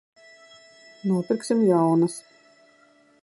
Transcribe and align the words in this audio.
Nopirksim 1.09 1.61
jaunas. 1.67 2.15